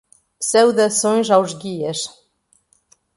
[0.41, 2.09] Saudações aos guias